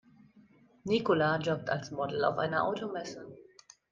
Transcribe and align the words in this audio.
Nicola 0.85 1.37
jobbt 1.39 1.69
als 1.69 1.91
Model 1.91 2.23
auf 2.25 2.39
einer 2.39 2.63
Automesse. 2.63 3.31